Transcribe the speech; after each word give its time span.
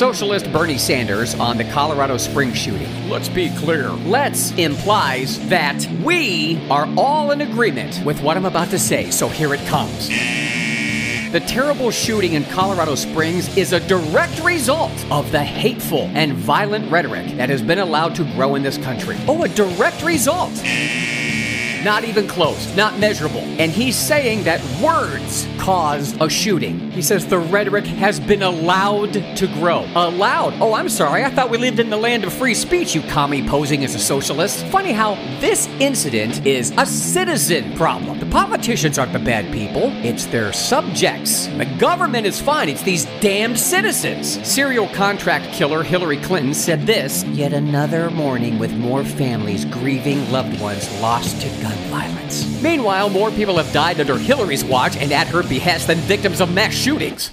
socialist 0.00 0.50
Bernie 0.50 0.78
Sanders 0.78 1.34
on 1.34 1.58
the 1.58 1.64
Colorado 1.64 2.16
Springs 2.16 2.56
shooting. 2.56 2.88
Let's 3.10 3.28
be 3.28 3.50
clear. 3.50 3.90
Let's 3.90 4.50
implies 4.52 5.46
that 5.50 5.86
we 6.02 6.58
are 6.70 6.88
all 6.96 7.32
in 7.32 7.42
agreement 7.42 8.02
with 8.02 8.22
what 8.22 8.38
I'm 8.38 8.46
about 8.46 8.70
to 8.70 8.78
say, 8.78 9.10
so 9.10 9.28
here 9.28 9.52
it 9.52 9.60
comes. 9.66 10.08
The 10.08 11.44
terrible 11.46 11.90
shooting 11.90 12.32
in 12.32 12.44
Colorado 12.44 12.94
Springs 12.94 13.54
is 13.58 13.74
a 13.74 13.86
direct 13.88 14.42
result 14.42 14.90
of 15.10 15.30
the 15.32 15.44
hateful 15.44 16.10
and 16.14 16.32
violent 16.32 16.90
rhetoric 16.90 17.36
that 17.36 17.50
has 17.50 17.60
been 17.60 17.78
allowed 17.78 18.14
to 18.14 18.24
grow 18.32 18.54
in 18.54 18.62
this 18.62 18.78
country. 18.78 19.18
Oh, 19.28 19.42
a 19.42 19.50
direct 19.50 20.02
result. 20.02 20.52
Not 21.84 22.04
even 22.04 22.28
close, 22.28 22.74
not 22.76 22.98
measurable. 22.98 23.40
And 23.58 23.72
he's 23.72 23.96
saying 23.96 24.44
that 24.44 24.60
words 24.82 25.48
caused 25.58 26.20
a 26.20 26.28
shooting. 26.28 26.90
He 26.90 27.00
says 27.00 27.26
the 27.26 27.38
rhetoric 27.38 27.86
has 27.86 28.20
been 28.20 28.42
allowed 28.42 29.14
to 29.36 29.46
grow. 29.54 29.86
Allowed? 29.94 30.54
Oh, 30.60 30.74
I'm 30.74 30.88
sorry. 30.88 31.24
I 31.24 31.30
thought 31.30 31.48
we 31.48 31.56
lived 31.58 31.80
in 31.80 31.88
the 31.88 31.96
land 31.96 32.24
of 32.24 32.32
free 32.32 32.54
speech, 32.54 32.94
you 32.94 33.00
commie 33.02 33.46
posing 33.46 33.84
as 33.84 33.94
a 33.94 33.98
socialist. 33.98 34.64
Funny 34.66 34.92
how 34.92 35.14
this 35.40 35.68
incident 35.78 36.46
is 36.46 36.72
a 36.76 36.84
citizen 36.84 37.74
problem. 37.76 38.18
The 38.18 38.26
politicians 38.26 38.98
aren't 38.98 39.12
the 39.12 39.18
bad 39.18 39.52
people, 39.52 39.90
it's 40.04 40.26
their 40.26 40.52
subjects. 40.52 41.46
The 41.46 41.64
government 41.78 42.26
is 42.26 42.40
fine, 42.40 42.68
it's 42.68 42.82
these 42.82 43.06
damned 43.20 43.58
citizens. 43.58 44.46
Serial 44.46 44.88
contract 44.88 45.52
killer 45.54 45.82
Hillary 45.82 46.18
Clinton 46.18 46.54
said 46.54 46.86
this 46.86 47.24
Yet 47.24 47.52
another 47.52 48.10
morning 48.10 48.58
with 48.58 48.72
more 48.72 49.04
families 49.04 49.64
grieving 49.64 50.30
loved 50.30 50.60
ones 50.60 50.90
lost 51.00 51.40
to 51.42 51.48
violence. 51.88 52.62
Meanwhile, 52.62 53.10
more 53.10 53.30
people 53.30 53.56
have 53.56 53.72
died 53.72 54.00
under 54.00 54.16
Hillary's 54.18 54.64
watch 54.64 54.96
and 54.96 55.12
at 55.12 55.28
her 55.28 55.42
behest 55.42 55.86
than 55.86 55.98
victims 55.98 56.40
of 56.40 56.52
mass 56.52 56.74
shootings. 56.74 57.30